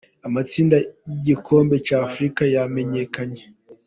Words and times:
Amatsinda 0.27 0.77
yigikombe 1.11 1.75
cya 1.87 1.97
afurica 2.07 2.43
yamenyekanye 2.55 3.41